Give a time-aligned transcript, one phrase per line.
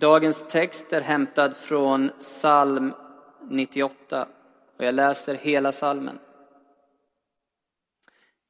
[0.00, 2.92] Dagens text är hämtad från psalm
[3.48, 4.28] 98
[4.76, 6.18] och jag läser hela psalmen.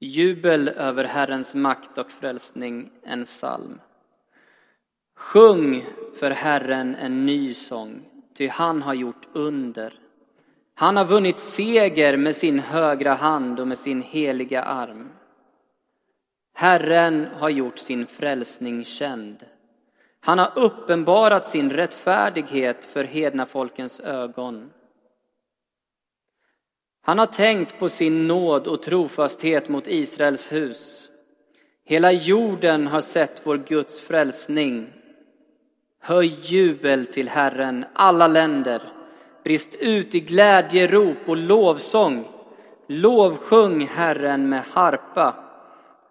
[0.01, 3.81] Jubel över Herrens makt och frälsning, en psalm.
[5.17, 5.85] Sjung
[6.19, 8.05] för Herren en ny sång,
[8.35, 10.01] ty han har gjort under.
[10.75, 15.09] Han har vunnit seger med sin högra hand och med sin heliga arm.
[16.55, 19.45] Herren har gjort sin frälsning känd.
[20.21, 24.71] Han har uppenbarat sin rättfärdighet för hedna folkens ögon.
[27.03, 31.11] Han har tänkt på sin nåd och trofasthet mot Israels hus.
[31.85, 34.93] Hela jorden har sett vår Guds frälsning.
[36.01, 38.83] Höj jubel till Herren, alla länder.
[39.45, 42.29] Brist ut i glädjerop och lovsång.
[42.87, 45.35] Lovsjung Herren med harpa,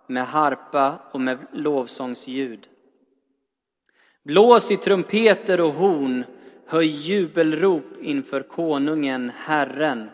[0.08, 2.68] med harpa och med lovsångsljud.
[4.27, 6.23] Blås i trumpeter och horn,
[6.66, 10.10] höj jubelrop inför konungen, Herren.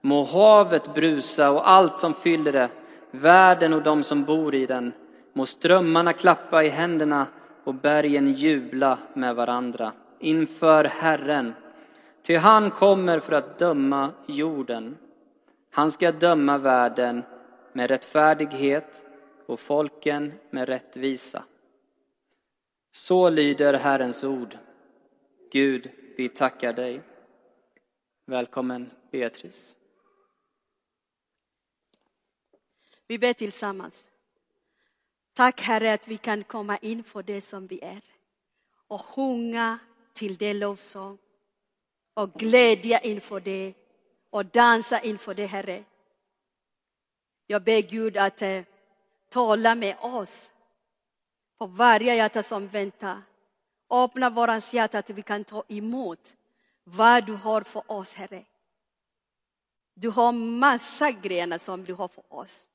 [0.00, 2.68] Må havet brusa och allt som fyller det,
[3.10, 4.92] världen och de som bor i den.
[5.32, 7.26] Må strömmarna klappa i händerna
[7.64, 11.54] och bergen jubla med varandra inför Herren.
[12.26, 14.96] Ty han kommer för att döma jorden.
[15.70, 17.22] Han ska döma världen
[17.72, 19.02] med rättfärdighet
[19.46, 21.42] och folken med rättvisa.
[22.96, 24.56] Så lyder Herrens ord.
[25.50, 27.02] Gud, vi tackar dig.
[28.26, 29.76] Välkommen Beatrice.
[33.06, 34.12] Vi ber tillsammans.
[35.32, 38.02] Tack Herre att vi kan komma in för det som vi är
[38.88, 39.78] och sjunga
[40.12, 41.18] till det lovsång
[42.14, 43.74] och glädja inför det
[44.30, 45.84] och dansa inför det Herre.
[47.46, 48.62] Jag ber Gud att eh,
[49.28, 50.52] tala med oss
[51.58, 53.22] på varje hjärta som väntar.
[53.90, 56.36] Öppna våra hjärta att vi kan ta emot
[56.84, 58.44] vad du har för oss Herre.
[59.94, 62.70] Du har massa grejer som du har för oss.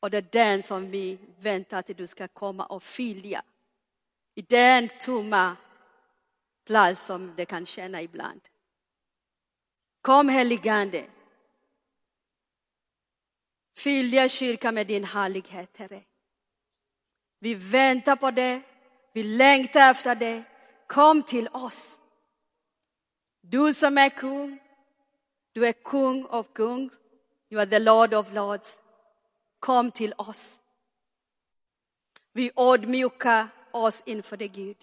[0.00, 3.42] Och det är den som vi väntar att du ska komma och fylla.
[4.34, 5.56] I den tomma
[6.64, 8.40] plats som det kan känna ibland.
[10.00, 11.06] Kom heligande.
[13.76, 16.02] Fylla kyrkan med din härlighet, Herre.
[17.38, 18.62] Vi väntar på det,
[19.12, 20.44] vi längtar efter det.
[20.86, 22.00] Kom till oss.
[23.40, 24.58] Du som är kung,
[25.52, 26.90] du är kung av kung,
[27.50, 28.80] you are the Lord of lords.
[29.58, 30.60] Kom till oss.
[32.32, 34.76] Vi ödmjukar oss inför dig, Gud.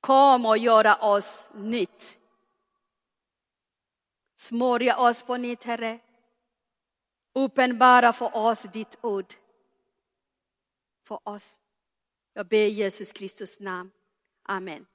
[0.00, 2.18] Kom och göra oss nytt.
[4.36, 5.98] Smörja oss på nytt, Herre.
[7.32, 9.34] Uppenbara för oss ditt ord.
[11.12, 11.60] För oss.
[12.32, 13.90] Jag ber i Jesus Kristus namn.
[14.42, 14.86] Amen.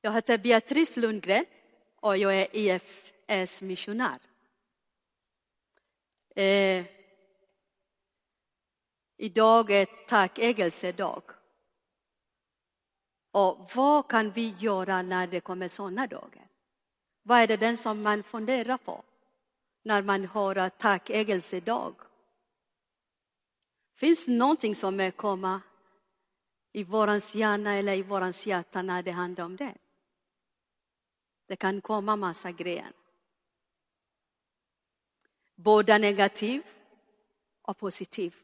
[0.00, 1.44] Jag heter Beatrice Lundgren
[2.00, 4.18] och jag är EFS missionär.
[6.36, 6.86] Eh,
[9.16, 11.22] idag är tackägelsedag.
[13.30, 16.48] Och vad kan vi göra när det kommer sådana dagar?
[17.22, 19.04] Vad är det den som man funderar på
[19.82, 22.07] när man har tackägelsedag?
[24.00, 25.60] Finns det någonting som kommer
[26.72, 29.74] i vår hjärna eller i våran hjärta när det handlar om det?
[31.46, 32.92] Det kan komma massa grejer
[35.58, 36.62] både negativ
[37.62, 38.36] och positiv.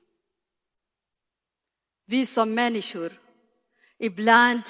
[2.05, 3.21] Vi som människor,
[3.99, 4.63] ibland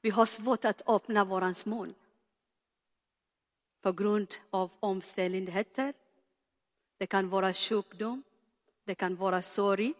[0.00, 1.94] vi har svårt att öppna våran mun
[3.80, 5.94] på grund av omständigheter.
[6.98, 8.22] Det kan vara sjukdom,
[8.88, 9.94] det kan vara sorg.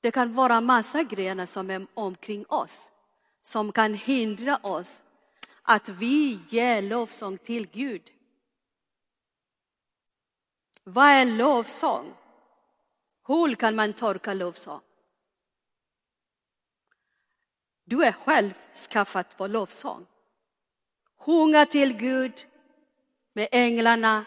[0.00, 2.92] Det kan vara massa grejer som är omkring oss
[3.40, 5.02] som kan hindra oss
[5.62, 8.02] att vi ger lovsång till Gud.
[10.84, 12.14] Vad är lovsång?
[13.26, 14.80] Hur kan man tolka lovsång?
[17.84, 18.52] Du är själv
[18.90, 20.06] skaffat på lovsång.
[21.18, 22.46] Sjunga till Gud
[23.32, 24.24] med änglarna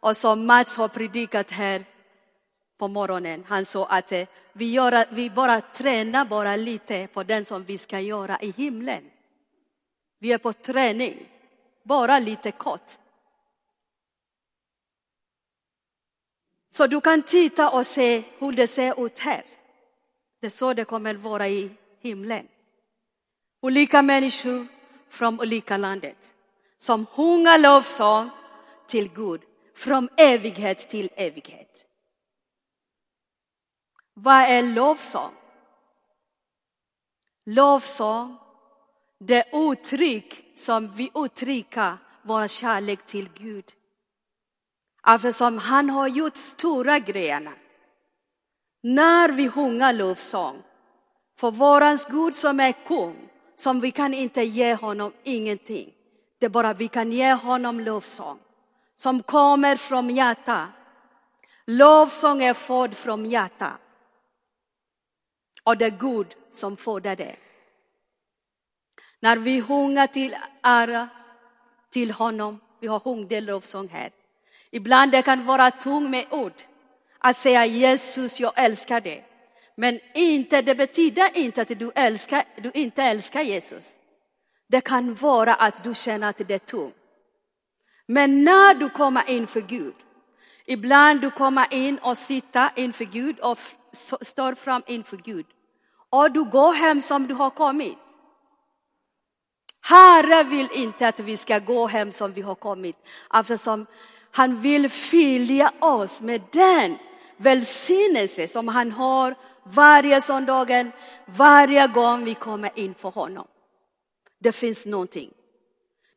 [0.00, 1.84] och som Mats har predikat här
[2.78, 3.44] på morgonen.
[3.48, 7.78] Han sa att eh, vi, gör, vi bara tränar bara lite på den som vi
[7.78, 9.04] ska göra i himlen.
[10.18, 11.28] Vi är på träning,
[11.82, 12.92] bara lite kort.
[16.70, 19.44] Så du kan titta och se hur det ser ut här.
[20.40, 21.70] Det är så det kommer vara i
[22.00, 22.48] himlen.
[23.60, 24.66] Olika människor
[25.08, 26.34] från olika landet
[26.78, 28.30] som sjunger lovsång
[28.86, 29.40] till Gud
[29.74, 31.85] från evighet till evighet.
[34.18, 35.32] Vad är lovsång?
[37.44, 38.36] Lovsång,
[39.18, 43.64] det uttryck som vi uttrycker vår kärlek till Gud.
[45.02, 47.52] Alltså Eftersom han har gjort stora grejerna.
[48.82, 50.62] När vi sjunger lovsång
[51.38, 55.92] för vårans Gud som är kung, som vi kan inte ge honom ingenting.
[56.38, 58.38] Det är bara vi kan ge honom lovsång
[58.94, 60.68] som kommer från hjärtat.
[61.66, 63.80] Lovsång är född från hjärtat.
[65.66, 67.36] Och det är Gud som föder det.
[69.20, 71.08] När vi sjunger till ära
[71.90, 74.10] till honom, vi har sjungit lovsång här.
[74.70, 76.52] Ibland det kan vara tung med ord
[77.18, 79.26] att säga Jesus, jag älskar dig.
[79.74, 83.92] Men inte, det betyder inte att du, älskar, du inte älskar Jesus.
[84.68, 86.94] Det kan vara att du känner att det är tungt.
[88.06, 89.94] Men när du kommer inför Gud,
[90.66, 93.58] ibland du kommer in och sitter inför Gud och
[94.20, 95.46] står fram inför Gud.
[96.16, 97.98] Och du går hem som du har kommit.
[99.80, 102.96] Herre vill inte att vi ska gå hem som vi har kommit,
[103.34, 103.86] eftersom
[104.30, 106.98] han vill fylla oss med den
[107.36, 110.92] välsignelse som han har varje söndagen,
[111.26, 113.46] varje gång vi kommer in för honom.
[114.40, 115.30] Det finns någonting.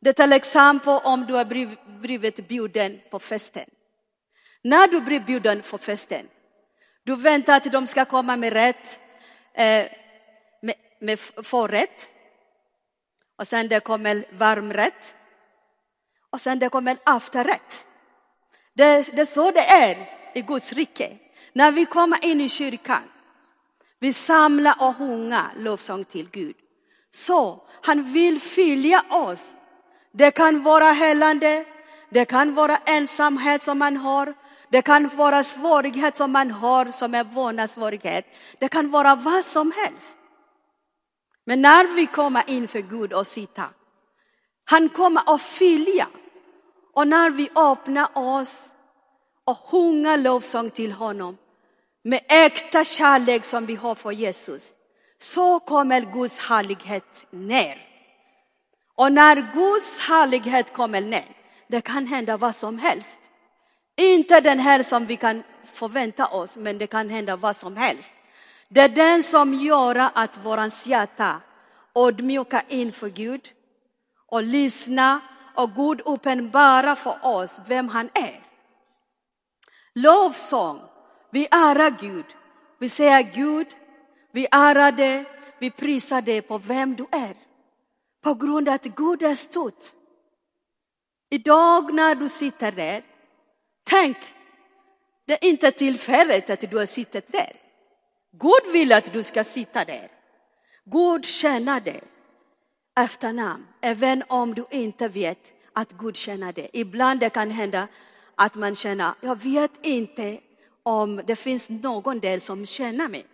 [0.01, 1.45] Det är till exempel om du har
[2.01, 3.69] blivit bjuden på festen.
[4.61, 6.27] När du blir bjuden på festen,
[7.03, 8.99] du väntar att de ska komma med rätt,
[9.59, 9.87] Eh,
[10.61, 12.11] med, med förrätt.
[13.37, 15.15] Och sen det kommer varmrätt.
[16.29, 17.85] Och sen det kommer efterrätt.
[18.73, 21.17] Det, det är så det är i Guds rike.
[21.53, 23.03] När vi kommer in i kyrkan,
[23.99, 26.55] vi samlar och sjunger lovsång till Gud.
[27.11, 29.53] Så han vill fylla oss.
[30.11, 31.65] Det kan vara helande,
[32.09, 34.33] det kan vara ensamhet som man har,
[34.69, 38.25] det kan vara svårighet som man har som är vårdnadssvårighet.
[38.59, 40.17] Det kan vara vad som helst.
[41.45, 43.67] Men när vi kommer inför Gud och sitter,
[44.65, 46.07] han kommer att fylla.
[46.93, 48.71] Och när vi öppnar oss
[49.45, 51.37] och sjunger lovsång till honom
[52.03, 54.71] med äkta kärlek som vi har för Jesus,
[55.17, 57.77] så kommer Guds härlighet ner.
[58.95, 61.25] Och när Guds härlighet kommer ner,
[61.67, 63.19] det kan hända vad som helst.
[63.99, 68.13] Inte den här som vi kan förvänta oss, men det kan hända vad som helst.
[68.67, 71.41] Det är den som gör att våran hjärta
[71.95, 73.49] ödmjukar inför Gud
[74.27, 75.19] och lyssnar
[75.55, 78.43] och Gud uppenbarar för oss vem han är.
[79.93, 80.81] Lovsång,
[81.31, 82.25] vi ärar Gud.
[82.79, 83.67] Vi säger Gud,
[84.31, 85.25] vi ärar dig,
[85.59, 87.35] vi prisar dig på vem du är.
[88.23, 89.83] På grund av att Gud är stort.
[91.29, 93.03] Idag när du sitter där,
[93.89, 94.17] tänk,
[95.25, 97.53] det är inte tillfället att du har suttit där.
[98.31, 100.11] Gud vill att du ska sitta där.
[100.85, 102.01] Gud känner dig
[102.99, 106.69] efternamn, även om du inte vet att Gud känner dig.
[106.73, 107.87] Ibland det kan hända
[108.35, 110.39] att man känner, jag vet inte
[110.83, 113.25] om det finns någon del som känner mig.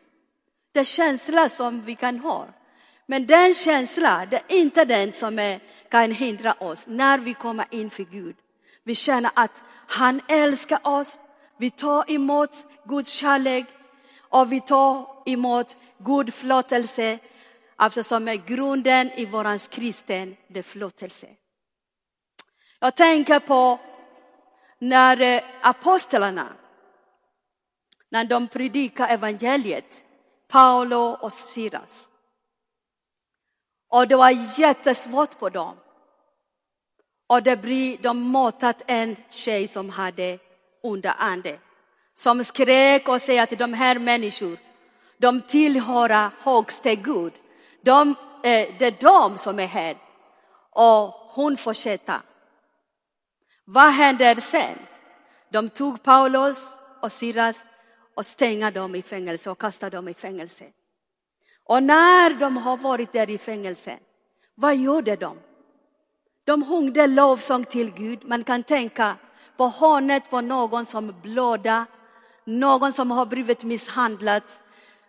[0.72, 2.48] Det är känsla som vi kan ha.
[3.06, 5.60] Men den känslan, det är inte den som är,
[5.90, 8.36] kan hindra oss när vi kommer inför Gud.
[8.86, 11.20] Vi känner att han älskar oss,
[11.58, 13.66] vi tar emot Guds kärlek
[14.20, 17.20] och vi tar emot Guds förlåtelse
[17.76, 21.28] alltså eftersom är grunden i vår kristen det förlåtelse.
[22.80, 23.80] Jag tänker på
[24.80, 26.54] när eh, apostlarna,
[28.10, 30.04] när de predikar evangeliet,
[30.48, 32.10] Paolo och Silas.
[33.90, 35.78] Och det var jättesvårt på dem.
[37.28, 40.40] Och det blir, de matat en tjej som hade
[40.84, 41.60] underande.
[42.14, 44.58] Som skrek och sa till de här människorna,
[45.18, 47.34] de tillhör högste Gud.
[47.82, 48.10] De,
[48.44, 49.98] eh, det är de som är här.
[50.72, 52.20] Och hon fortsätter.
[53.66, 54.78] Vad händer sen?
[55.50, 57.66] De tog Paulus och Silas
[58.16, 60.66] och stängde dem i fängelse och kastade dem i fängelse.
[61.64, 64.00] Och när de har varit där i fängelse,
[64.56, 65.38] vad gjorde de?
[66.46, 68.20] De sjungde lovsång till Gud.
[68.26, 69.16] Man kan tänka
[69.58, 71.86] på hånet på någon som blöder,
[72.44, 74.44] någon som har blivit misshandlad.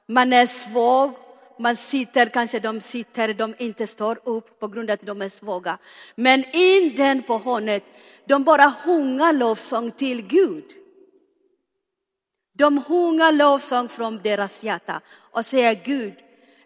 [0.07, 1.13] Man är svag,
[1.59, 5.29] man sitter, kanske de sitter, de inte står upp på grund av att de är
[5.29, 5.79] svaga.
[6.15, 7.85] Men in den på hånet,
[8.27, 10.65] de bara sjunger lovsång till Gud.
[12.53, 15.01] De sjunger lovsång från deras hjärta
[15.33, 16.15] och säger Gud,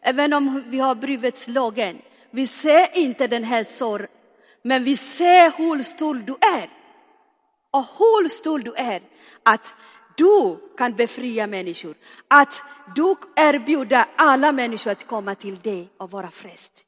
[0.00, 1.98] även om vi har blivit slagen,
[2.30, 4.08] vi ser inte den här sorgen
[4.62, 6.70] men vi ser hur stor du är.
[7.70, 9.02] Och hur stor du är,
[9.42, 9.74] att
[10.16, 11.94] du kan befria människor.
[12.28, 12.62] Att
[12.94, 16.84] du erbjuder alla människor att komma till dig och vara frälst.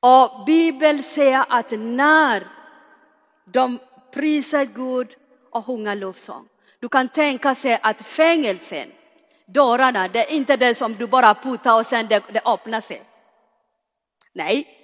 [0.00, 2.46] Och Bibeln säger att när
[3.44, 3.78] de
[4.14, 5.08] prisar Gud
[5.50, 6.48] och sjunger lovsång,
[6.80, 8.88] du kan tänka sig att fängelsen,
[9.46, 13.02] dörrarna, det är inte det som du bara puttar och sen det, det öppnar sig.
[14.32, 14.77] Nej.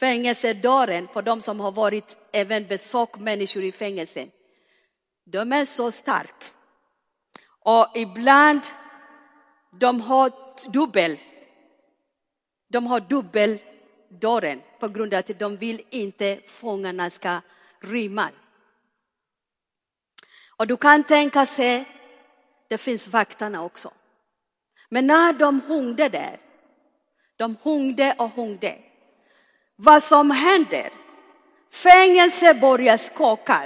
[0.00, 4.30] Fängelsedörren på de som har varit även besökt människor i fängelsen,
[5.24, 6.52] de är så stark.
[7.60, 8.60] Och ibland
[9.72, 10.32] de har
[10.72, 11.18] dubbel.
[12.68, 13.58] De har dubbel
[14.08, 17.40] dörren på grund av att de vill inte fångarna ska
[17.80, 18.30] rymma.
[20.56, 21.84] Och du kan tänka sig,
[22.68, 23.90] det finns vakterna också.
[24.88, 26.40] Men när de hängde där,
[27.36, 28.85] de hängde och hängde.
[29.76, 30.90] Vad som händer,
[31.72, 33.60] fängelset börjar skaka.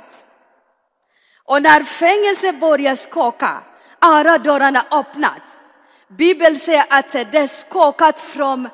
[1.45, 3.63] Och när fängelset börjar skaka,
[3.99, 5.61] alla dörrarna öppnat.
[6.09, 8.69] Bibeln säger att det skakat från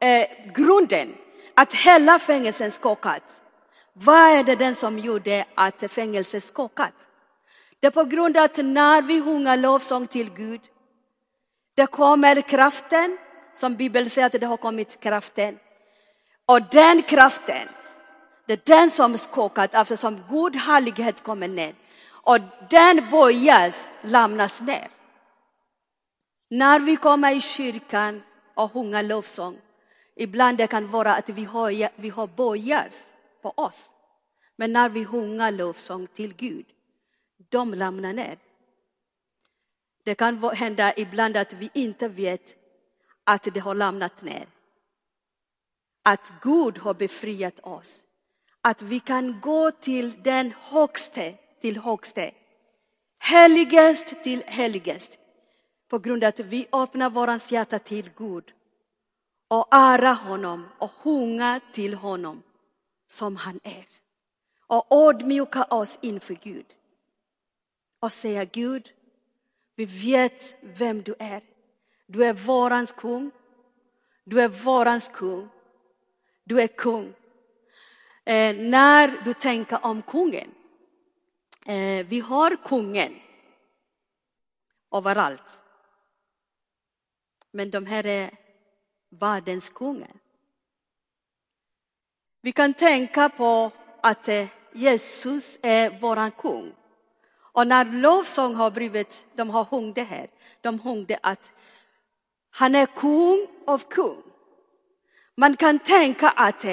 [0.00, 1.14] eh, grunden,
[1.54, 3.40] att hela fängelset skakat.
[3.92, 7.08] Vad är det den som gjorde att fängelset skakat?
[7.80, 10.60] Det är på grund av att när vi sjunger lovsång till Gud,
[11.74, 13.18] det kommer kraften,
[13.54, 15.58] som Bibeln säger att det har kommit kraften.
[16.46, 17.68] Och den kraften,
[18.46, 21.74] det är den som skakat eftersom Gud härlighet kommer ner.
[22.08, 22.38] Och
[22.70, 24.88] den böjas, lämnas ner.
[26.50, 28.22] När vi kommer i kyrkan
[28.54, 29.58] och sjunger lovsång,
[30.16, 33.08] ibland det kan vara att vi har, vi har böjas
[33.42, 33.90] på oss.
[34.56, 36.66] Men när vi sjunger lovsång till Gud,
[37.48, 38.38] de lämnar ner.
[40.04, 42.54] Det kan hända ibland att vi inte vet
[43.24, 44.46] att det har lämnat ner.
[46.02, 48.02] Att Gud har befriat oss.
[48.60, 52.30] Att vi kan gå till den högste, till högste.
[53.18, 55.18] Heligast till heligast.
[55.88, 58.44] På grund av att vi öppnar våra hjärta till Gud
[59.48, 62.42] och ära honom och sjunga till honom
[63.06, 63.86] som han är.
[64.66, 66.66] Och ödmjuka oss inför Gud.
[68.00, 68.92] Och säga Gud,
[69.76, 71.42] vi vet vem du är.
[72.06, 73.30] Du är vårans kung.
[74.24, 75.48] Du är vårans kung.
[76.44, 77.14] Du är kung.
[78.24, 80.54] Eh, när du tänker om kungen.
[81.66, 83.20] Eh, vi har kungen
[84.94, 85.62] överallt.
[87.50, 88.30] Men de här är
[89.10, 90.12] världens kungar.
[92.40, 93.70] Vi kan tänka på
[94.02, 96.74] att eh, Jesus är våran kung.
[97.34, 100.30] Och när lovsång har blivit, de har sjungit det här,
[100.60, 101.50] de sjungde att
[102.50, 104.22] han är kung av kung.
[105.36, 106.64] Man kan tänka att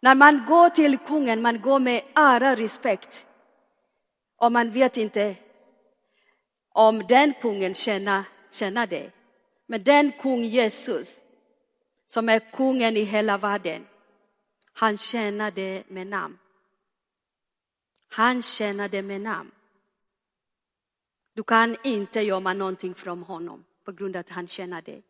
[0.00, 3.26] när man går till kungen, man går med ära och respekt.
[4.36, 5.36] Och man vet inte
[6.72, 9.10] om den kungen känner, känner det.
[9.66, 11.16] Men den kung Jesus,
[12.06, 13.86] som är kungen i hela världen,
[14.72, 16.38] han känner det med namn.
[18.08, 19.50] Han känner det med namn.
[21.34, 25.02] Du kan inte gömma någonting från honom på grund av att han känner det.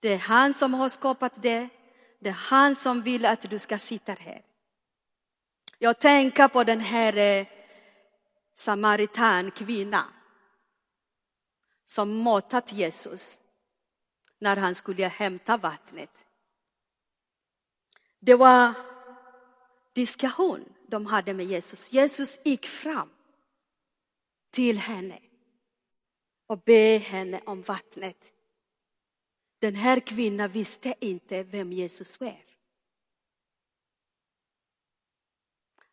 [0.00, 1.68] Det är han som har skapat det.
[2.22, 4.42] Det är han som vill att du ska sitta här.
[5.78, 7.46] Jag tänker på den här eh,
[8.54, 10.04] samaritan kvinna
[11.84, 13.40] som matat Jesus
[14.38, 16.26] när han skulle hämta vattnet.
[18.18, 18.74] Det var
[19.92, 21.92] diskussion de hade med Jesus.
[21.92, 23.10] Jesus gick fram
[24.50, 25.18] till henne
[26.46, 28.32] och be henne om vattnet.
[29.62, 32.36] Den här kvinnan visste inte vem Jesus var.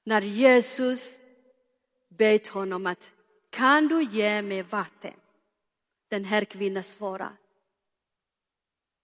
[0.04, 1.20] När Jesus
[2.08, 3.12] bet honom att
[3.50, 5.14] kan du ge mig vatten?
[6.08, 7.36] Den här kvinnan svarade.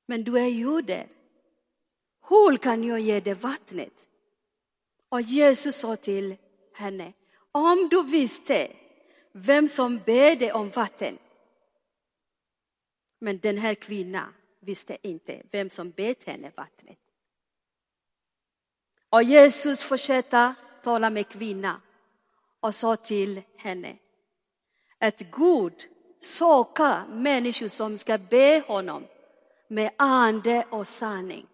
[0.05, 1.07] Men du är jude.
[2.29, 4.07] Hur kan jag ge dig vattnet?
[5.09, 6.35] Och Jesus sa till
[6.73, 7.13] henne,
[7.51, 8.75] om du visste
[9.31, 11.17] vem som ber dig om vatten.
[13.19, 14.33] Men den här kvinnan
[14.65, 16.99] visste inte vem som bet henne vattnet.
[19.09, 20.53] Och Jesus fortsatte
[20.83, 21.81] tala med kvinnan
[22.59, 23.97] och sa till henne
[24.99, 25.73] att Gud
[26.19, 29.07] söker människor som ska be honom
[29.67, 31.47] med ande och sanning.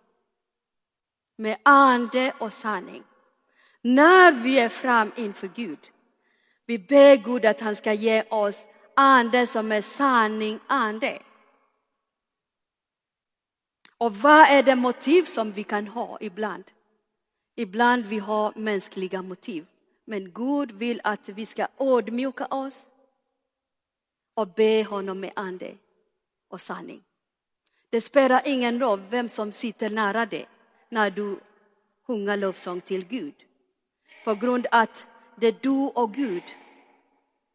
[1.35, 3.03] Med ande och sanning.
[3.81, 5.79] När vi är fram inför Gud,
[6.65, 11.21] vi ber Gud att han ska ge oss ande som är sanning, ande.
[14.01, 16.63] Och vad är det motiv som vi kan ha ibland?
[17.55, 19.65] Ibland vi har mänskliga motiv.
[20.05, 22.88] Men Gud vill att vi ska ödmjuka oss
[24.34, 25.77] och be honom med ande
[26.50, 27.03] och sanning.
[27.89, 30.48] Det spelar ingen roll vem som sitter nära dig
[30.89, 31.39] när du
[32.08, 33.36] sjunger lovsång till Gud.
[34.24, 36.43] På grund av att det är du och Gud.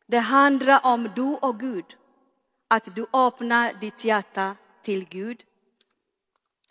[0.06, 1.96] Det handlar om du och Gud.
[2.68, 5.44] Att du öppnar ditt hjärta till Gud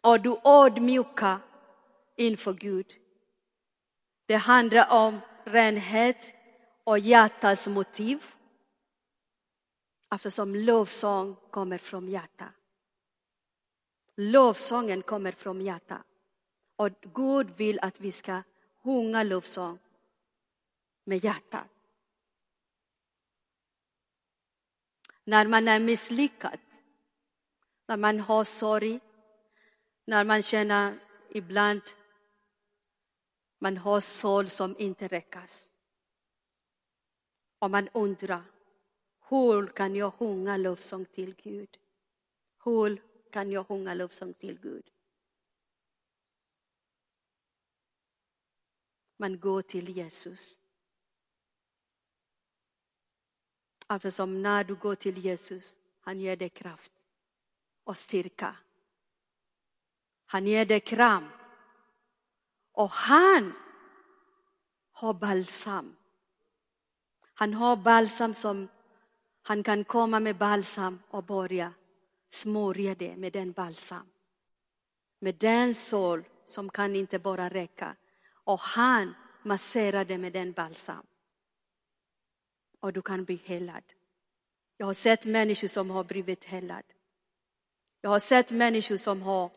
[0.05, 1.39] och du ödmjuka
[2.15, 2.93] inför Gud.
[4.25, 6.33] Det handlar om renhet
[6.83, 8.25] och hjärtats motiv.
[10.09, 12.53] Alltså Eftersom lovsång kommer från hjärtat.
[14.15, 16.01] Lovsången kommer från hjärtat.
[16.75, 18.43] Och Gud vill att vi ska
[18.83, 19.79] sjunga lovsång
[21.03, 21.67] med hjärtat.
[25.23, 26.59] När man är misslyckad,
[27.87, 28.99] när man har sorg,
[30.05, 31.81] när man känner ibland
[33.59, 35.71] man har sål som inte räckas.
[37.59, 38.43] Och man undrar,
[39.29, 41.77] hur kan jag sjunga lovsång till Gud?
[42.63, 44.91] Hur kan jag sjunga lovsång till Gud?
[49.17, 50.59] Man går till Jesus.
[53.87, 57.05] Alltså Eftersom när du går till Jesus, han ger dig kraft
[57.83, 58.57] och styrka.
[60.35, 61.29] Han ger dig kram.
[62.71, 63.53] Och han
[64.91, 65.95] har balsam.
[67.33, 68.67] Han har balsam som
[69.41, 71.73] han kan komma med balsam och börja
[72.29, 74.07] smörja det med den balsam.
[75.19, 77.95] Med den sol som kan inte bara räcka.
[78.43, 81.05] Och han masserar det med den balsam.
[82.79, 83.83] Och du kan bli helad.
[84.77, 86.83] Jag har sett människor som har blivit helad.
[88.01, 89.51] Jag har sett människor som har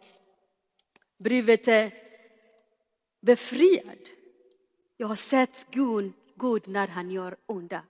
[1.19, 1.93] blivit är
[3.21, 4.09] befriad.
[4.97, 7.83] Jag har sett Gud, Gud när han gör onda.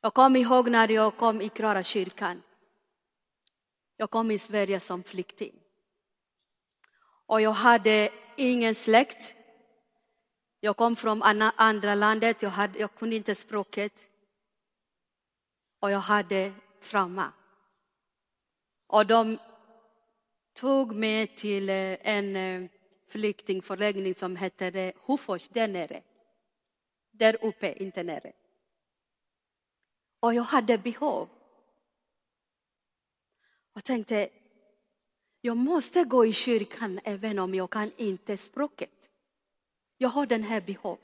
[0.00, 2.42] Jag kommer ihåg när jag kom i Klara kyrkan.
[3.96, 5.54] Jag kom i Sverige som flykting.
[7.26, 9.34] Och jag hade ingen släkt.
[10.60, 11.22] Jag kom från
[11.56, 14.10] andra landet, jag, hade, jag kunde inte språket.
[15.80, 17.32] Och jag hade trauma.
[18.86, 19.38] Och de
[20.54, 22.70] tog mig till eh, en eh,
[23.08, 26.02] flyktingförläggning som hette eh, Hofors där nere.
[27.10, 28.32] Där uppe, inte nere.
[30.20, 31.28] Och jag hade behov.
[33.74, 34.28] Jag tänkte,
[35.40, 39.10] jag måste gå i kyrkan även om jag kan inte språket.
[39.98, 40.98] Jag har den här behov.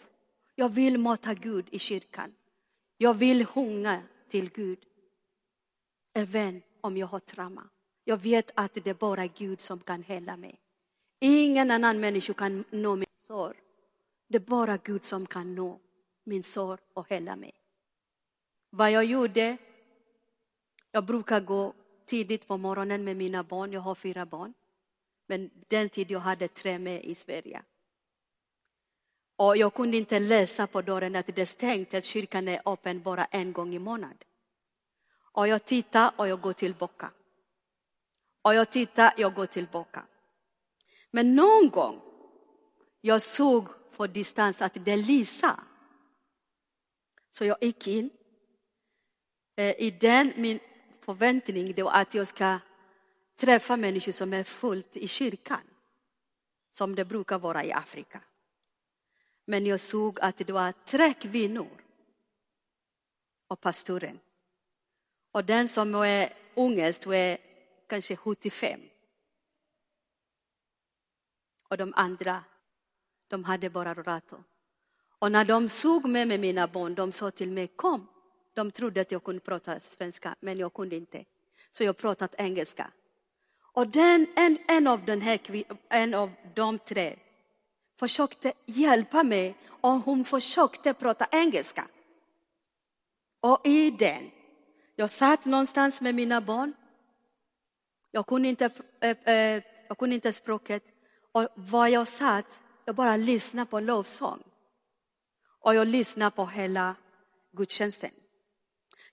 [0.55, 2.35] Jag vill mata Gud i kyrkan.
[2.97, 4.79] Jag vill sjunga till Gud.
[6.15, 7.69] Även om jag har trauma.
[8.05, 10.61] Jag vet att det är bara Gud som kan hela mig.
[11.21, 13.57] Ingen annan människa kan nå min sår.
[14.29, 15.79] Det är bara Gud som kan nå
[16.25, 17.55] min sår och hela mig.
[18.71, 19.57] Vad jag gjorde,
[20.91, 21.73] jag brukar gå
[22.07, 23.73] tidigt på morgonen med mina barn.
[23.73, 24.55] Jag har fyra barn.
[25.27, 27.63] Men den tid jag hade tre med i Sverige.
[29.37, 33.03] Och jag kunde inte läsa på dörren att det är stängt, att kyrkan är öppen
[33.03, 34.19] bara en gång i månaden.
[35.33, 37.11] Och jag tittar och jag går tillbaka.
[38.43, 40.07] Och jag tittar, jag går tillbaka.
[41.11, 42.01] Men någon gång
[43.01, 43.65] jag såg
[43.97, 45.57] på distans att det lyser.
[47.31, 48.11] Så jag gick in.
[49.57, 50.61] Eh, I den min
[51.01, 52.59] förväntning då att jag ska
[53.37, 55.61] träffa människor som är fullt i kyrkan.
[56.71, 58.23] Som det brukar vara i Afrika.
[59.45, 61.81] Men jag såg att det var tre kvinnor
[63.49, 64.21] och pastoren.
[65.33, 67.50] Och den som är ungest var
[67.91, 68.81] kanske 75.
[71.69, 72.45] Och de andra,
[73.29, 74.45] de hade bara rollator.
[75.19, 78.07] Och när de såg mig med mina barn, de sa till mig kom.
[78.55, 81.25] De trodde att jag kunde prata svenska, men jag kunde inte.
[81.71, 82.91] Så jag pratade engelska.
[83.59, 87.19] Och den, en, en, av den här, en av de tre
[87.99, 91.87] försökte hjälpa mig och hon försökte prata engelska.
[93.41, 94.31] Och i den,
[94.97, 96.75] jag satt någonstans med mina barn.
[98.11, 98.71] Jag kunde inte,
[99.01, 100.85] äh, äh, jag kunde inte språket.
[101.33, 104.43] Och var jag satt, jag bara lyssnade på lovsång.
[105.61, 106.95] Och jag lyssnade på hela
[107.53, 108.11] gudstjänsten.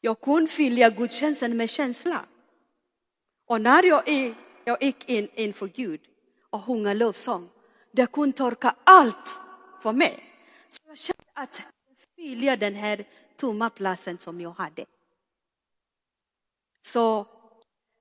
[0.02, 2.26] Jag kunde följa gudstjänsten med känsla.
[3.46, 4.34] Och när jag,
[4.64, 6.02] jag gick in inför Gud
[6.50, 7.50] och sjunga lovsång,
[7.92, 9.40] det kunde torka allt
[9.82, 10.24] för mig.
[10.70, 13.06] Så jag kände att jag fyllde den här
[13.36, 14.86] tomma platsen som jag hade.
[16.82, 17.28] Så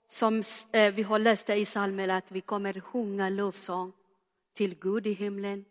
[0.09, 0.43] som
[0.73, 3.93] eh, vi har läst i psalmen att vi kommer sjunga lovsång
[4.55, 5.65] till Gud i himlen,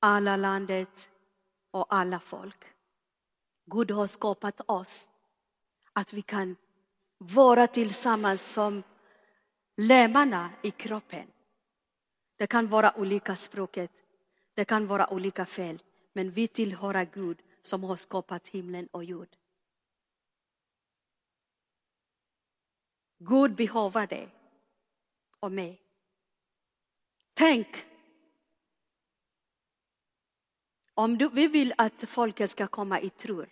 [0.00, 1.08] alla landet
[1.70, 2.64] och alla folk.
[3.66, 5.08] Gud har skapat oss.
[5.92, 6.56] att vi kan
[7.18, 8.82] vara tillsammans som
[9.76, 11.26] lemmarna i kroppen.
[12.36, 13.90] Det kan vara olika språket,
[14.54, 15.82] det kan vara olika fel,
[16.12, 19.38] men vi tillhör Gud som har skapat himlen och jorden.
[23.18, 24.28] Gud behöver dig
[25.40, 25.82] och mig.
[27.34, 27.86] Tänk
[30.94, 33.44] om du, vi vill att folket ska komma i tro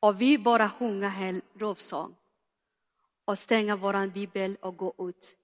[0.00, 2.16] och vi bara sjunger en lovsång
[3.24, 5.36] och stänger vår bibel och går ut.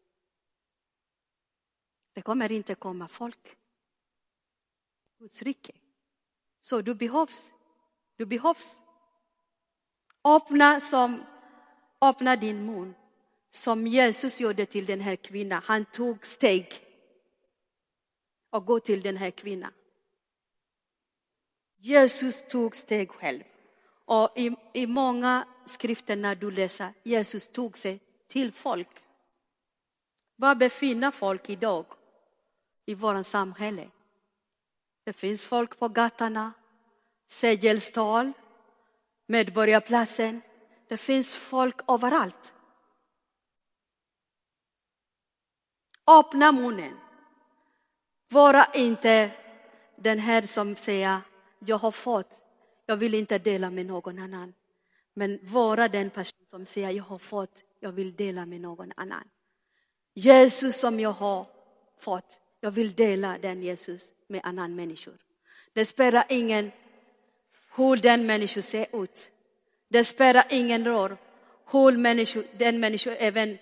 [2.13, 3.57] Det kommer inte komma folk.
[5.19, 5.73] Guds rike.
[6.61, 7.53] Så du behövs.
[8.17, 8.83] Du behövs.
[10.25, 11.23] Öppna, som,
[12.01, 12.95] öppna din mun
[13.59, 15.63] som Jesus gjorde till den här kvinnan.
[15.65, 16.83] Han tog steg
[18.51, 19.73] och gå till den här kvinnan.
[21.77, 23.43] Jesus tog steg själv.
[24.05, 28.89] Och i, i många skrifter när du läser, Jesus tog sig till folk.
[30.37, 31.87] Var befinner folk idag
[32.87, 33.89] i vårt samhälle?
[35.05, 36.53] Det finns folk på gatorna,
[37.29, 38.33] segelstal,
[39.27, 40.41] Medborgarplatsen.
[40.89, 42.53] Det finns folk överallt.
[46.09, 46.97] Öppna munnen.
[48.29, 49.31] Vara inte
[49.97, 51.21] den här som säger,
[51.59, 52.41] jag har fått,
[52.87, 54.55] jag vill inte dela med någon annan.
[55.15, 59.25] Men vara den person som säger, jag har fått, jag vill dela med någon annan.
[60.15, 61.47] Jesus som jag har
[61.99, 65.15] fått, jag vill dela den Jesus med annan människor.
[65.73, 66.71] Det spelar ingen
[67.77, 69.31] hur den människan ser ut.
[69.89, 71.17] Det spelar ingen roll
[71.71, 73.59] hur människor, den människan, även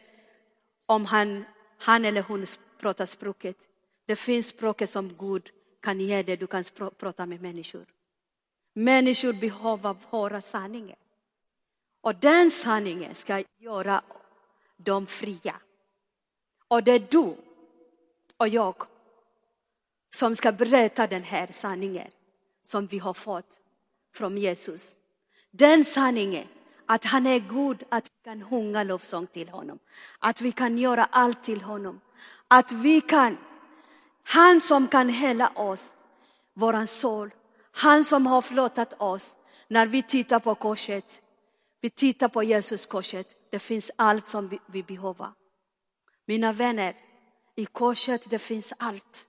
[0.87, 1.45] om han,
[1.79, 2.47] han eller hon
[2.79, 3.57] pratar språket.
[4.07, 6.65] Det finns språket som Gud kan ge dig, du kan
[6.99, 7.87] prata med människor.
[8.73, 10.97] Människor behöver höra sanningen.
[12.01, 14.03] Och den sanningen ska göra
[14.77, 15.57] dem fria.
[16.69, 17.37] Och det är du
[18.37, 18.75] och jag
[20.11, 22.11] som ska berätta den här sanningen
[22.63, 23.61] som vi har fått
[24.15, 24.97] från Jesus.
[25.51, 26.47] Den sanningen
[26.87, 29.79] att han är god, att vi kan sjunga lovsång till honom.
[30.19, 32.01] Att vi kan göra allt till honom.
[32.49, 33.37] Att vi kan,
[34.23, 35.95] han som kan hela oss,
[36.55, 37.31] våran sol.
[37.73, 39.37] Han som har förlåtit oss.
[39.69, 41.23] När vi tittar på korset,
[41.81, 45.29] vi tittar på Jesus korset, det finns allt som vi, vi behöver.
[46.27, 46.95] Mina vänner,
[47.55, 49.27] i korset det finns allt.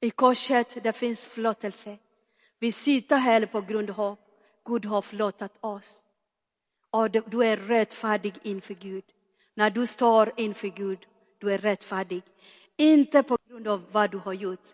[0.00, 1.98] I korset det finns förlåtelse.
[2.58, 4.16] Vi sitter här på grund av
[4.64, 6.04] Gud har förlåtit oss.
[6.92, 9.04] Och du är rättfärdig inför Gud.
[9.54, 11.06] När du står inför Gud,
[11.38, 12.22] du är rättfärdig.
[12.76, 14.68] Inte på grund av vad du har gjort,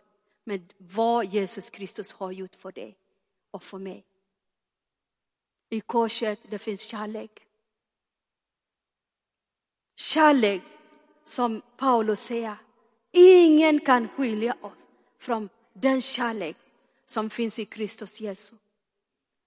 [0.44, 2.96] men vad Jesus Kristus har gjort för dig
[3.50, 4.04] och för mig.
[5.70, 7.46] I korset det finns kärlek.
[9.96, 10.62] Kärlek,
[11.24, 12.56] som Paulus säger,
[13.12, 16.56] ingen kan skilja oss från den kärlek
[17.04, 18.58] som finns i Kristus Jesus.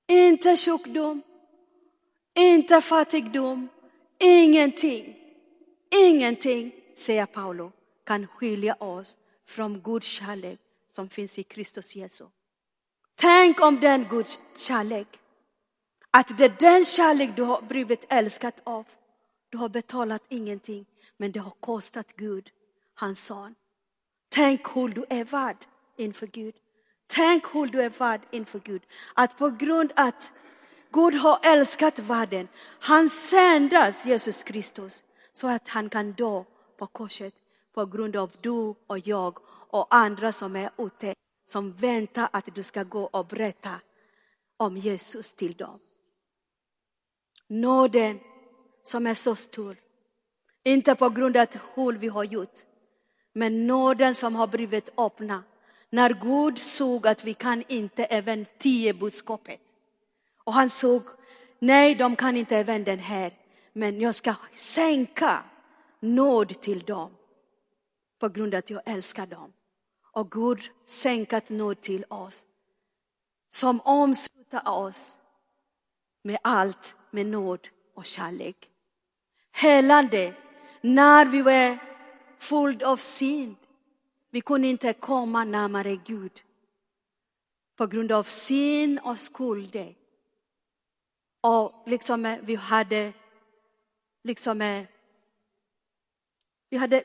[0.08, 1.22] Inte sjukdom,
[2.62, 3.70] inte fattigdom,
[4.20, 5.16] ingenting,
[5.90, 7.72] ingenting, säger Paulus,
[8.04, 12.28] kan skilja oss från Guds kärlek som finns i Kristus Jesus.
[13.16, 15.08] Tänk om den Guds kärlek,
[16.12, 18.86] att det är den kärlek du har blivit älskad av.
[19.50, 20.86] Du har betalat ingenting,
[21.18, 22.50] men det har kostat Gud,
[22.94, 23.56] hans son.
[24.30, 25.58] Tänk hur du är värd
[25.98, 26.56] inför Gud.
[27.08, 28.82] Tänk hur du är värd inför Gud.
[29.14, 30.32] Att på grund av att
[30.92, 32.48] Gud har älskat världen,
[32.80, 36.44] han sände Jesus Kristus så att han kan dö
[36.78, 37.34] på korset
[37.74, 42.64] på grund av du och jag och andra som är ute som väntar att du
[42.64, 43.80] ska gå och berätta
[44.58, 45.80] om Jesus till dem.
[47.48, 48.20] Nåden
[48.84, 49.78] som är så stor,
[50.64, 52.60] inte på grund av hur vi har gjort,
[53.34, 55.44] men nåden som har blivit öppna
[55.90, 59.60] när Gud såg att vi kan inte även tio budskapet.
[60.44, 61.02] Och han såg,
[61.60, 63.34] nej de kan inte även den här,
[63.74, 65.44] men jag ska sänka
[66.00, 67.12] nåd till dem
[68.20, 69.54] på grund av att jag älskar dem.
[70.14, 72.48] Och Gud sänkat nåd till oss
[73.50, 75.18] som omsluter oss
[76.24, 78.70] med allt med nåd och kärlek.
[79.52, 80.34] Helande,
[80.82, 81.78] när vi var
[82.40, 83.56] fulla av synd,
[84.30, 86.42] vi kunde inte komma närmare Gud
[87.76, 89.96] på grund av sin och skulder.
[91.42, 93.14] Och liksom eh, vi hade,
[94.24, 94.86] liksom, eh,
[96.70, 97.04] vi hade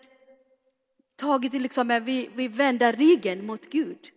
[1.17, 4.11] tagit, liksom, eh, vi, vi vände ryggen mot Gud.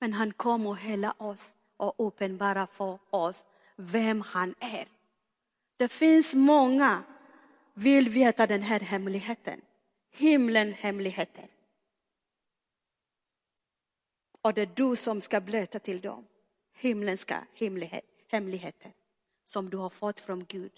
[0.00, 4.88] Men han kom och hela oss och uppenbara för oss vem han är.
[5.76, 7.02] Det finns många
[7.74, 9.60] vill veta den här hemligheten.
[10.10, 11.48] Himlen hemligheten.
[14.42, 16.26] Och det är du som ska berätta till dem
[16.74, 17.46] himlenska
[18.28, 18.92] hemligheten
[19.44, 20.72] som du har fått från Gud.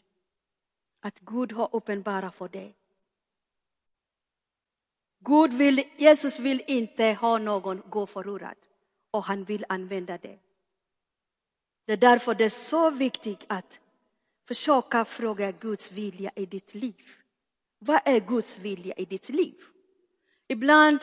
[1.00, 2.74] Att Gud har uppenbarat för dig.
[5.18, 8.56] Gud vill, Jesus vill inte ha någon gå förlorad
[9.10, 10.38] och han vill använda det.
[11.84, 13.80] Det är därför det är så viktigt att
[14.48, 17.06] försöka fråga Guds vilja i ditt liv.
[17.78, 19.54] Vad är Guds vilja i ditt liv?
[20.48, 21.00] Ibland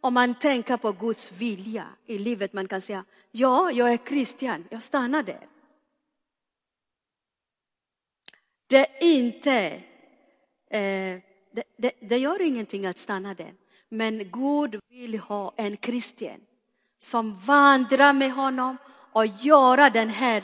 [0.00, 4.64] om man tänker på Guds vilja i livet, man kan säga ja, jag är kristen,
[4.70, 5.49] jag stannar där.
[8.70, 9.52] Det är inte,
[10.70, 11.20] eh,
[11.52, 13.54] det, det, det gör ingenting att stanna där.
[13.88, 16.40] Men Gud vill ha en kristen
[16.98, 18.76] som vandrar med honom
[19.12, 20.42] och göra den här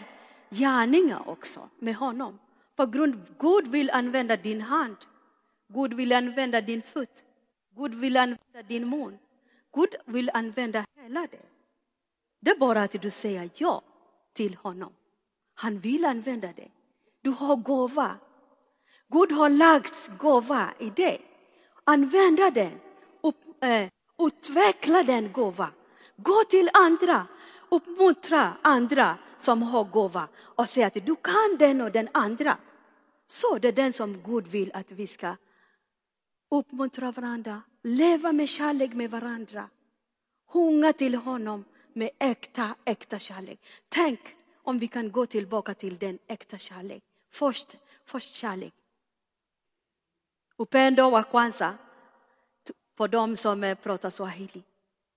[0.50, 2.38] gärningen också med honom.
[2.76, 4.96] På grund Gud vill använda din hand.
[5.68, 7.24] Gud vill använda din fot.
[7.76, 9.18] Gud vill använda din mun.
[9.74, 11.46] Gud vill använda hela det.
[12.40, 13.82] Det är bara att du säger ja
[14.32, 14.92] till honom.
[15.54, 16.68] Han vill använda det.
[17.26, 18.16] Du har gåva.
[19.08, 21.20] Gud har lagt gåva i dig.
[21.84, 22.80] Använda den.
[23.22, 23.88] Upp, eh,
[24.26, 25.70] utveckla den gåva.
[26.16, 27.26] Gå till andra.
[27.70, 32.58] Uppmuntra andra som har gåva och säga att du kan den och den andra.
[33.26, 35.36] Så det är den som Gud vill att vi ska
[36.50, 39.68] uppmuntra varandra, leva med kärlek med varandra.
[40.52, 43.58] Hunga till honom med äkta, äkta kärlek.
[43.88, 44.20] Tänk
[44.62, 47.02] om vi kan gå tillbaka till den äkta kärlek.
[47.36, 48.74] Först, först kärlek.
[50.56, 51.78] Upendo wa kwanza
[52.94, 54.62] på de som pratar swahili.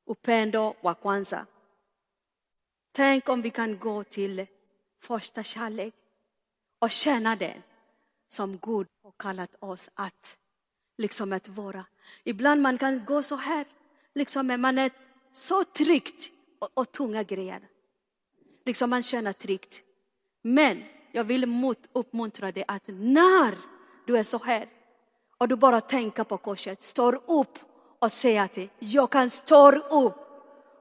[0.05, 1.45] Upendo wa kwanza.
[2.91, 4.47] Tänk om vi kan gå till
[5.01, 5.93] första kärlek
[6.79, 7.63] och känna den
[8.27, 10.37] som Gud har kallat oss att
[10.97, 11.85] liksom att vara.
[12.23, 13.65] Ibland man kan gå så här,
[14.13, 14.91] liksom man är
[15.31, 17.67] så tryggt och, och tunga grejer.
[18.65, 19.81] Liksom man känner tryggt.
[20.41, 23.55] Men jag vill mot, uppmuntra dig att när
[24.07, 24.65] du är så här
[25.37, 27.59] och du bara tänker på korset, står upp
[27.99, 30.15] och säger att jag kan stå upp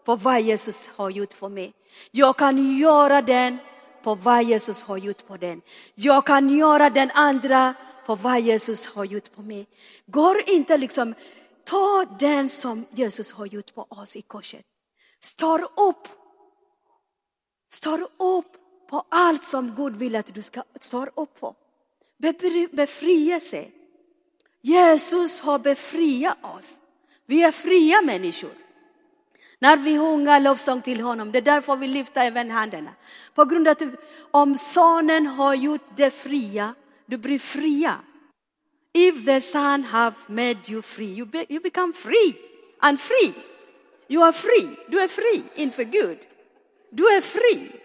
[0.05, 1.73] på vad Jesus har gjort för mig.
[2.11, 3.59] Jag kan göra den
[4.03, 5.61] på vad Jesus har gjort på den.
[5.95, 7.75] Jag kan göra den andra
[8.07, 9.67] på vad Jesus har gjort på mig.
[10.07, 11.15] Går inte liksom,
[11.65, 14.65] ta den som Jesus har gjort på oss i korset.
[15.21, 16.09] Står upp.
[17.71, 18.58] Står upp
[18.89, 21.55] på allt som Gud vill att du ska stå upp på.
[22.73, 23.69] Befrielse.
[24.63, 26.81] Jesus har befriat oss.
[27.27, 28.51] Vi är fria människor.
[29.59, 32.91] När vi sjunger lovsång till honom, det är därför vi lyfter även händerna.
[33.35, 33.83] På grund av att
[34.31, 36.75] om sonen har gjort det fria,
[37.07, 38.01] du blir fria.
[38.93, 42.37] If the son have made you free, you, be, you become free
[42.79, 43.35] and free.
[44.09, 44.69] You are free.
[44.89, 46.19] Du är fri inför Gud.
[46.91, 47.78] Du är fri.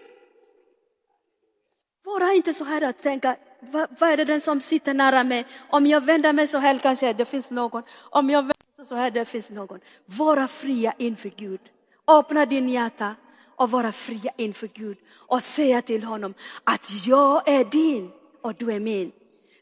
[2.04, 5.46] Vara inte så här att tänka, vad, vad är det den som sitter nära mig?
[5.70, 7.82] Om jag vänder mig så här kanske det finns någon.
[7.92, 9.80] Om jag vänder mig så här det finns någon.
[10.06, 11.60] Vara fria inför Gud.
[12.06, 13.16] Öppna din hjärta
[13.56, 18.10] och vara fria inför Gud och säga till honom att jag är din
[18.42, 19.12] och du är min.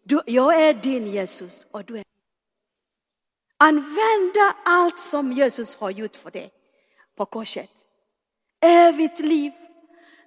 [0.02, 2.04] Du, jag är din Jesus och du är min.
[3.56, 6.52] Använda allt som Jesus har gjort för dig
[7.16, 7.70] på korset.
[8.60, 9.52] Evigt liv.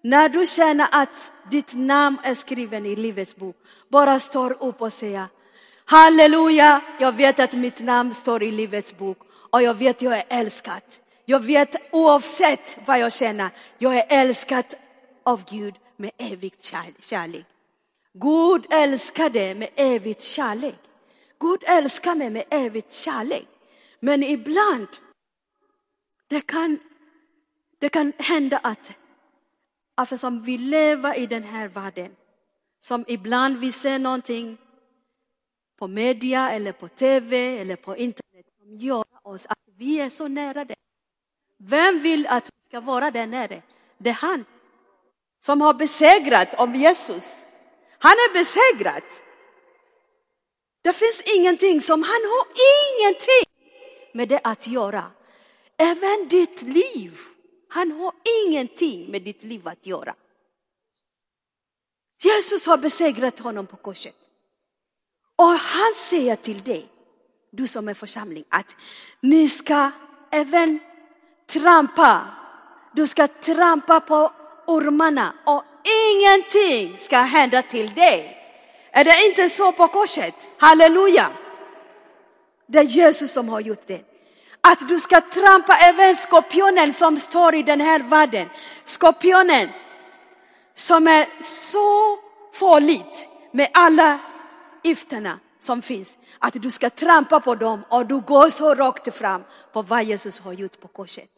[0.06, 3.56] När du känner att ditt namn är skriven i Livets bok,
[3.90, 5.30] bara stå upp och säga
[5.86, 9.18] Halleluja, jag vet att mitt namn står i Livets bok
[9.52, 10.82] och jag vet att jag är älskad.
[11.26, 14.66] Jag vet oavsett vad jag känner, jag är älskad
[15.24, 16.64] av Gud med evigt
[17.00, 17.46] kärlek.
[18.14, 20.80] Gud älskar dig med evigt kärlek.
[21.40, 23.48] Gud älskar mig med evigt kärlek.
[24.00, 24.88] Men ibland,
[26.28, 26.80] det kan,
[27.80, 28.98] det kan hända att
[30.02, 32.16] eftersom vi lever i den här världen,
[32.80, 34.58] som ibland vi ser någonting
[35.80, 40.28] på media eller på tv eller på internet som gör oss att vi är så
[40.28, 40.76] nära det.
[41.58, 43.62] Vem vill att vi ska vara där nere?
[43.98, 44.46] Det är han
[45.40, 47.40] som har besegrat om Jesus.
[48.00, 49.04] Han är besegrad.
[50.82, 52.48] Det finns ingenting som han har
[53.02, 53.46] ingenting
[54.14, 55.12] med det att göra.
[55.78, 57.20] Även ditt liv.
[57.76, 58.14] Han har
[58.46, 60.16] ingenting med ditt liv att göra.
[62.24, 64.16] Jesus har besegrat honom på korset.
[65.36, 66.88] Och han säger till dig,
[67.52, 68.76] du som är församling, att
[69.20, 69.92] ni ska
[70.32, 70.80] även
[71.48, 72.28] trampa.
[72.94, 74.32] Du ska trampa på
[74.68, 75.64] ormarna och
[76.12, 78.38] ingenting ska hända till dig.
[78.92, 80.36] Är det inte så på korset?
[80.58, 81.32] Halleluja!
[82.68, 84.15] Det är Jesus som har gjort det.
[84.68, 88.50] Att du ska trampa även skorpionen som står i den här världen.
[88.84, 89.70] Skorpionen
[90.74, 92.18] som är så
[92.54, 94.20] farligt med alla
[94.84, 96.18] gifterna som finns.
[96.40, 100.40] Att du ska trampa på dem och du går så rakt fram på vad Jesus
[100.40, 101.32] har gjort på korset.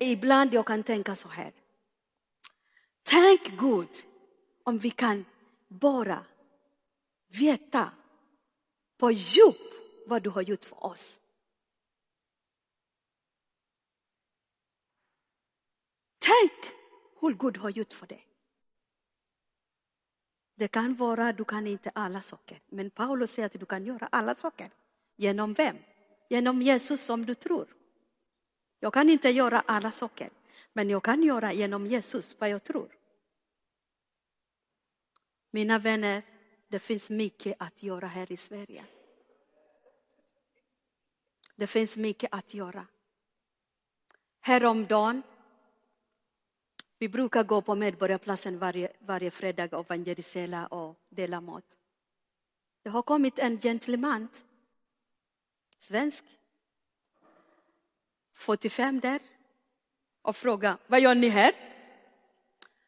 [0.00, 1.52] Ibland jag kan tänka så här.
[3.02, 3.88] Tänk Gud
[4.64, 5.24] om vi kan
[5.68, 6.18] bara
[7.28, 7.90] veta
[8.98, 9.73] på djup
[10.06, 11.20] vad du har gjort för oss.
[16.18, 16.72] Tänk
[17.20, 18.26] hur Gud har gjort för dig.
[20.54, 24.08] Det kan vara, du kan inte alla saker, men Paulus säger att du kan göra
[24.12, 24.70] alla saker.
[25.16, 25.76] Genom vem?
[26.30, 27.76] Genom Jesus som du tror.
[28.80, 30.30] Jag kan inte göra alla saker,
[30.72, 32.96] men jag kan göra genom Jesus vad jag tror.
[35.50, 36.22] Mina vänner,
[36.68, 38.84] det finns mycket att göra här i Sverige.
[41.56, 42.86] Det finns mycket att göra.
[44.40, 45.22] Häromdagen,
[46.98, 51.78] vi brukar gå på Medborgarplatsen varje, varje fredag och evangelisera och dela mat.
[52.82, 54.28] Det har kommit en gentleman,
[55.78, 56.24] svensk,
[58.32, 59.20] 45 där,
[60.22, 61.52] och frågar vad gör ni här?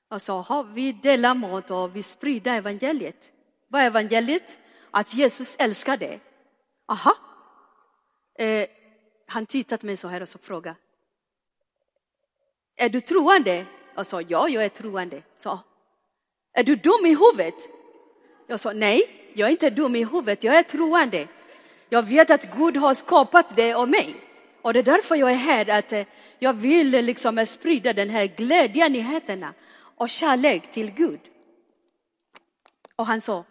[0.09, 3.33] Jag sa, vi delar mat och vi sprider evangeliet.
[3.69, 4.59] Vad är evangeliet?
[4.91, 6.21] Att Jesus älskar dig.
[6.87, 7.17] Aha.
[8.39, 8.67] Eh,
[9.27, 10.77] han tittade på mig så här och så frågade.
[12.77, 13.67] Är du troende?
[13.95, 15.23] Jag sa, ja, jag är troende.
[15.39, 15.59] Så,
[16.53, 17.55] är du dum i huvudet?
[18.47, 21.29] Jag sa, nej, jag är inte dum i huvudet, jag är troende.
[21.89, 24.17] Jag vet att Gud har skapat det och mig.
[24.63, 26.07] Och det är därför jag är här, att eh,
[26.39, 29.55] jag vill liksom sprida den här glädjen, nyheterna
[29.97, 31.21] och kärlek till Gud.
[32.97, 33.45] Och han sa,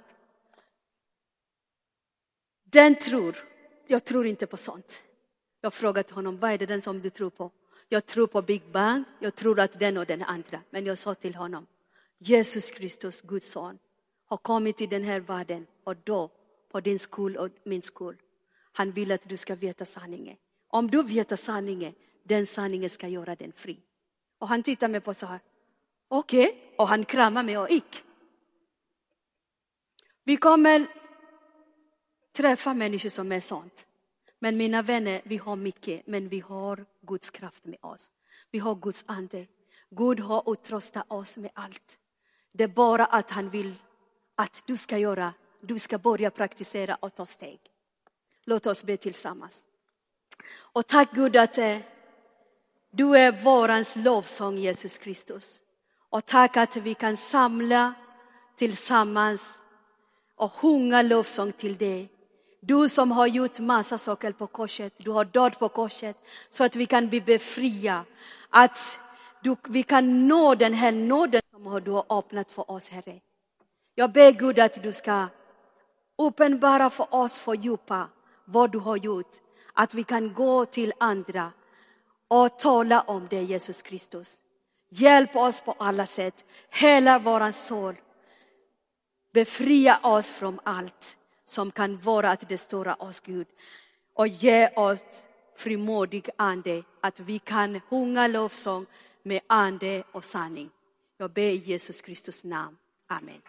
[2.64, 3.36] den tror,
[3.88, 5.02] jag tror inte på sånt.
[5.62, 7.52] Jag frågade honom, vad är det den som du tror på?
[7.90, 10.62] Jag tror på Big Bang, jag tror att den och den andra.
[10.70, 11.68] Men jag sa till honom,
[12.18, 13.80] Jesus Kristus, Guds son,
[14.26, 16.30] har kommit till den här världen och då
[16.72, 18.16] på din skull och min skull.
[18.72, 20.38] Han vill att du ska veta sanningen.
[20.68, 21.94] Om du vet sanningen,
[22.24, 23.80] den sanningen ska göra den fri.
[24.40, 25.40] Och han tittade mig på så här,
[26.08, 26.60] okej, okay.
[26.78, 28.04] och han kramade mig och gick.
[30.24, 30.88] Vi kommer
[32.36, 33.88] träffa människor som är sånt.
[34.40, 38.12] Men mina vänner, vi har mycket, men vi har Guds kraft med oss.
[38.52, 39.48] Vi har Guds ande.
[39.90, 41.98] Gud har utrustat oss med allt.
[42.54, 43.74] Det är bara att han vill
[44.36, 47.60] att du ska göra, du ska börja praktisera och ta steg.
[48.44, 49.66] Låt oss be tillsammans.
[50.56, 51.78] Och tack Gud att eh,
[52.92, 55.62] du är vårans lovsång Jesus Kristus.
[56.10, 57.94] Och tack att vi kan samla
[58.56, 59.60] tillsammans
[60.36, 62.15] och sjunga lovsång till dig.
[62.68, 66.18] Du som har gjort massa saker på korset, du har dött på korset
[66.50, 68.06] så att vi kan bli befria.
[68.50, 69.00] Att
[69.44, 73.20] du, vi kan nå den här nåden som du har öppnat för oss, Herre.
[73.96, 75.28] Jag ber Gud att du ska
[76.18, 78.08] uppenbara för oss, fördjupa
[78.46, 79.32] vad du har gjort.
[79.74, 81.52] Att vi kan gå till andra
[82.28, 84.40] och tala om dig, Jesus Kristus.
[84.90, 86.46] Hjälp oss på alla sätt.
[86.70, 87.96] Hela våran sol.
[89.34, 93.48] Befria oss från allt som kan vara att det stora oss, Gud.
[94.14, 95.24] Och ge oss
[95.56, 98.86] frimodig ande, att vi kan sjunga lovsång
[99.24, 100.70] med ande och sanning.
[101.18, 102.78] Jag ber i Jesus Kristus namn.
[103.08, 103.42] Amen.